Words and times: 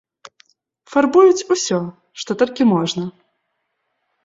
Фарбуюць 0.93 1.47
усё, 1.57 1.79
што 2.23 2.31
толькі 2.41 2.69
можна. 2.73 3.03